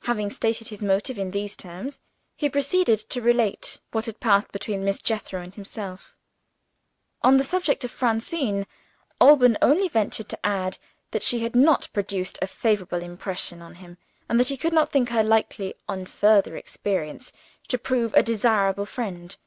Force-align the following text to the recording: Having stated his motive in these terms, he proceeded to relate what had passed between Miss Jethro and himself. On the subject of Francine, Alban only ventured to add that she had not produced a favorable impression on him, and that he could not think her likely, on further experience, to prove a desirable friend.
Having 0.00 0.28
stated 0.28 0.68
his 0.68 0.82
motive 0.82 1.18
in 1.18 1.30
these 1.30 1.56
terms, 1.56 2.00
he 2.36 2.50
proceeded 2.50 2.98
to 2.98 3.22
relate 3.22 3.80
what 3.92 4.04
had 4.04 4.20
passed 4.20 4.52
between 4.52 4.84
Miss 4.84 5.00
Jethro 5.00 5.40
and 5.40 5.54
himself. 5.54 6.14
On 7.22 7.38
the 7.38 7.44
subject 7.44 7.82
of 7.82 7.90
Francine, 7.90 8.66
Alban 9.22 9.56
only 9.62 9.88
ventured 9.88 10.28
to 10.28 10.44
add 10.46 10.76
that 11.12 11.22
she 11.22 11.38
had 11.40 11.56
not 11.56 11.88
produced 11.94 12.38
a 12.42 12.46
favorable 12.46 13.00
impression 13.02 13.62
on 13.62 13.76
him, 13.76 13.96
and 14.28 14.38
that 14.38 14.48
he 14.48 14.58
could 14.58 14.74
not 14.74 14.92
think 14.92 15.08
her 15.08 15.24
likely, 15.24 15.72
on 15.88 16.04
further 16.04 16.58
experience, 16.58 17.32
to 17.68 17.78
prove 17.78 18.12
a 18.12 18.22
desirable 18.22 18.84
friend. 18.84 19.38